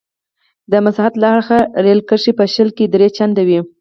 د 0.71 0.73
مساحت 0.85 1.13
له 1.21 1.27
اړخه 1.33 1.59
رېل 1.85 1.99
کرښې 2.09 2.33
په 2.39 2.45
شل 2.53 2.69
کې 2.77 2.85
درې 2.93 3.07
چنده 3.17 3.43
وې. 3.47 3.59